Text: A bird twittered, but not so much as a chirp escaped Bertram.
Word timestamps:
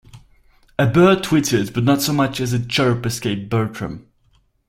A 0.79 0.87
bird 0.87 1.21
twittered, 1.23 1.73
but 1.75 1.83
not 1.83 2.01
so 2.01 2.11
much 2.11 2.39
as 2.39 2.53
a 2.53 2.65
chirp 2.67 3.05
escaped 3.05 3.51
Bertram. 3.51 4.07